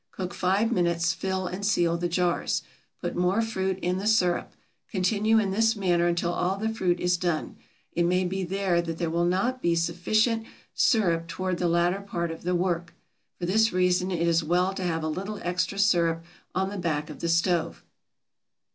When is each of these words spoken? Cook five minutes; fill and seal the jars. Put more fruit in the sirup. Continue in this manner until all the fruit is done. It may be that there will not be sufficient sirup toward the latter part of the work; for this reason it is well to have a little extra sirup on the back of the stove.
Cook 0.09 0.33
five 0.33 0.71
minutes; 0.71 1.13
fill 1.13 1.45
and 1.45 1.63
seal 1.63 1.95
the 1.95 2.09
jars. 2.09 2.63
Put 3.01 3.15
more 3.15 3.39
fruit 3.39 3.77
in 3.83 3.99
the 3.99 4.07
sirup. 4.07 4.53
Continue 4.89 5.37
in 5.37 5.51
this 5.51 5.75
manner 5.75 6.07
until 6.07 6.33
all 6.33 6.57
the 6.57 6.73
fruit 6.73 6.99
is 6.99 7.17
done. 7.17 7.55
It 7.93 8.07
may 8.07 8.23
be 8.25 8.43
that 8.43 8.95
there 8.97 9.11
will 9.11 9.25
not 9.27 9.61
be 9.61 9.75
sufficient 9.75 10.47
sirup 10.73 11.27
toward 11.27 11.59
the 11.59 11.67
latter 11.67 12.01
part 12.01 12.31
of 12.31 12.41
the 12.41 12.55
work; 12.55 12.95
for 13.37 13.45
this 13.45 13.71
reason 13.71 14.09
it 14.09 14.27
is 14.27 14.43
well 14.43 14.73
to 14.73 14.81
have 14.83 15.03
a 15.03 15.07
little 15.07 15.39
extra 15.43 15.77
sirup 15.77 16.23
on 16.55 16.71
the 16.71 16.79
back 16.79 17.11
of 17.11 17.19
the 17.19 17.29
stove. 17.29 17.83